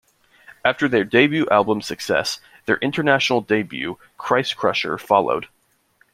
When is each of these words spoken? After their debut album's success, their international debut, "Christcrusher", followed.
After 0.65 0.87
their 0.87 1.03
debut 1.03 1.45
album's 1.51 1.85
success, 1.85 2.41
their 2.65 2.77
international 2.77 3.39
debut, 3.41 3.99
"Christcrusher", 4.17 4.99
followed. 4.99 5.47